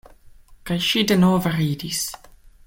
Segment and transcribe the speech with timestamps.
[0.69, 2.03] Kaj ŝi denove ridis.